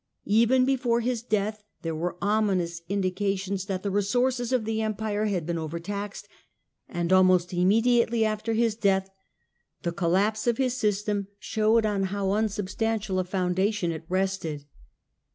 [0.25, 5.25] Even before his death there were omin ous indications that the resources of the Empire
[5.25, 6.27] had been overtaxed,
[6.89, 9.11] and almost immediately after his death
[9.83, 14.65] the collapse of his system showed on how unsubstan tial a foundation it rested.